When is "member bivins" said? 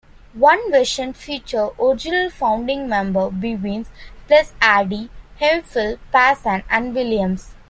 2.89-3.85